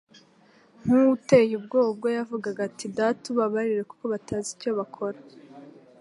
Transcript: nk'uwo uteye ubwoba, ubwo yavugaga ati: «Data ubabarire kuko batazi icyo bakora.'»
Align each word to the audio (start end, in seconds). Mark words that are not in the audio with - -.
nk'uwo 0.81 1.09
uteye 1.17 1.53
ubwoba, 1.59 1.89
ubwo 1.93 2.07
yavugaga 2.17 2.59
ati: 2.69 2.85
«Data 2.97 3.23
ubabarire 3.33 3.83
kuko 3.89 4.03
batazi 4.13 4.49
icyo 4.55 4.71
bakora.'» 4.79 5.23